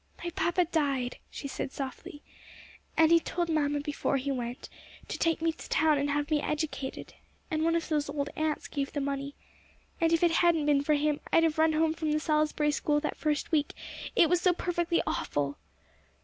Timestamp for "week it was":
13.51-14.41